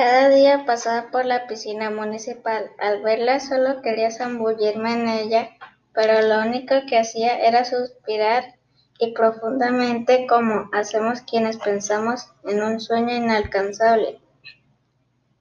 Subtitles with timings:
[0.00, 2.70] Cada día pasaba por la piscina municipal.
[2.78, 5.50] Al verla solo quería zambullirme en ella,
[5.92, 8.54] pero lo único que hacía era suspirar
[8.98, 14.22] y profundamente como hacemos quienes pensamos en un sueño inalcanzable.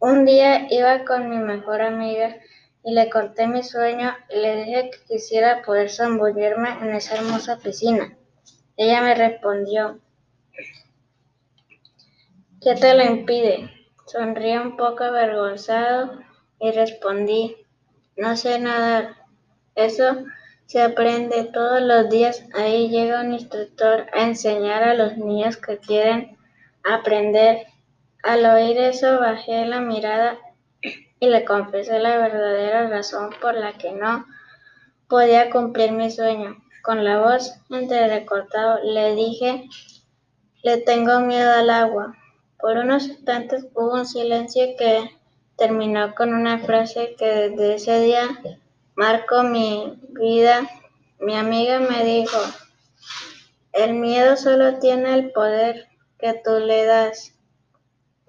[0.00, 2.34] Un día iba con mi mejor amiga
[2.82, 7.58] y le conté mi sueño y le dije que quisiera poder zambullirme en esa hermosa
[7.58, 8.18] piscina.
[8.76, 10.00] Ella me respondió,
[12.60, 13.77] ¿qué te lo impide?
[14.08, 16.18] Sonríe un poco avergonzado
[16.58, 17.56] y respondí,
[18.16, 19.16] no sé nadar.
[19.74, 20.24] Eso
[20.64, 22.42] se aprende todos los días.
[22.54, 26.38] Ahí llega un instructor a enseñar a los niños que quieren
[26.84, 27.66] aprender.
[28.22, 30.38] Al oír eso bajé la mirada
[31.20, 34.24] y le confesé la verdadera razón por la que no
[35.06, 36.56] podía cumplir mi sueño.
[36.82, 39.68] Con la voz entrecortada le dije,
[40.62, 42.14] le tengo miedo al agua.
[42.60, 45.10] Por unos instantes hubo un silencio que
[45.56, 48.28] terminó con una frase que desde ese día
[48.96, 50.68] marcó mi vida.
[51.20, 52.38] Mi amiga me dijo,
[53.72, 55.86] el miedo solo tiene el poder
[56.18, 57.32] que tú le das.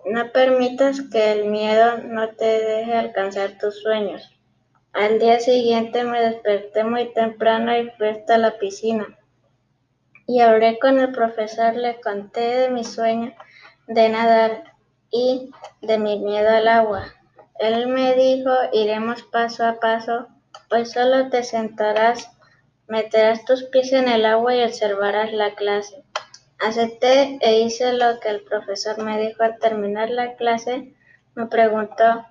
[0.05, 4.29] No permitas que el miedo no te deje alcanzar tus sueños.
[4.93, 9.07] Al día siguiente me desperté muy temprano y fui hasta la piscina.
[10.27, 13.33] Y hablé con el profesor, le conté de mi sueño
[13.89, 14.75] de nadar
[15.09, 15.49] y
[15.81, 17.11] de mi miedo al agua.
[17.57, 20.27] Él me dijo, iremos paso a paso,
[20.69, 22.29] hoy solo te sentarás,
[22.87, 26.03] meterás tus pies en el agua y observarás la clase.
[26.59, 30.93] Acepté e hice lo que el profesor me dijo al terminar la clase.
[31.33, 32.27] Me preguntó,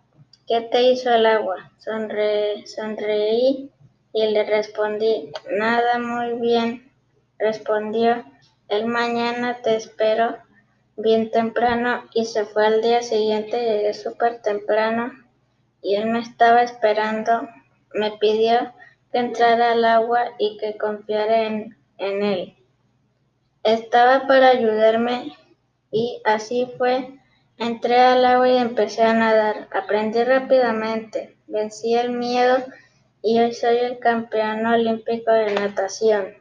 [0.46, 1.72] ¿qué te hizo el agua?
[1.78, 3.72] sonreí
[4.12, 6.92] y le respondí, nada muy bien.
[7.36, 8.24] Respondió,
[8.68, 10.36] el mañana te espero
[10.98, 13.58] bien temprano y se fue al día siguiente.
[13.58, 15.12] Llegué súper temprano
[15.80, 17.48] y él me estaba esperando.
[17.94, 18.74] Me pidió
[19.10, 22.54] que entrara al agua y que confiara en él.
[23.62, 25.32] Estaba para ayudarme
[25.90, 27.14] y así fue.
[27.58, 29.68] Entré al agua y empecé a nadar.
[29.72, 32.58] Aprendí rápidamente, vencí el miedo
[33.20, 36.37] y hoy soy el campeón olímpico de natación.